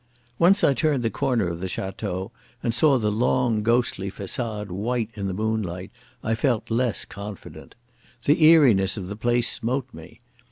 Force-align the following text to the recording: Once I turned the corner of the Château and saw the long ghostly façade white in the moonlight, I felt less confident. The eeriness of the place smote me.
Once 0.39 0.63
I 0.63 0.73
turned 0.73 1.03
the 1.03 1.11
corner 1.11 1.47
of 1.47 1.59
the 1.59 1.67
Château 1.67 2.31
and 2.63 2.73
saw 2.73 2.97
the 2.97 3.11
long 3.11 3.61
ghostly 3.61 4.09
façade 4.09 4.69
white 4.69 5.11
in 5.13 5.27
the 5.27 5.31
moonlight, 5.35 5.91
I 6.23 6.33
felt 6.33 6.71
less 6.71 7.05
confident. 7.05 7.75
The 8.25 8.43
eeriness 8.43 8.97
of 8.97 9.09
the 9.09 9.15
place 9.15 9.47
smote 9.47 9.87
me. 9.93 10.19